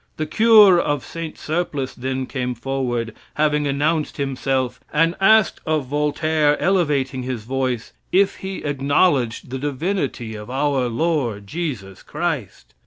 [0.17, 6.59] The cure of Saint Surplice then came forward, having announced himself, and asked of Voltaire,
[6.59, 12.73] elevating his voice, if he acknowledged the divinity of our Lord Jesus Christ.